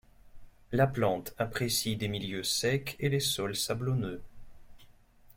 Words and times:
La 0.71 0.87
plante 0.87 1.35
apprécie 1.37 1.95
des 1.95 2.07
milieux 2.07 2.41
secs 2.41 2.95
et 2.99 3.07
les 3.07 3.19
sols 3.19 3.55
sablonneux. 3.55 4.23